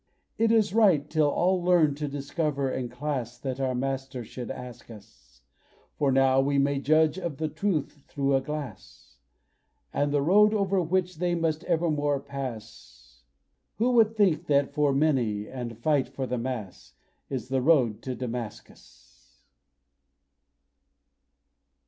[0.39, 4.89] It is right, till all learn to discover and class, That our Master should task
[4.89, 5.43] us:
[5.95, 9.17] For now we may judge of the Truth through a glass;
[9.93, 13.21] And the road over which they must evermore pass,
[13.75, 16.95] Who would think for the many, and fight for the mass,
[17.29, 19.37] Is the road to Damascus.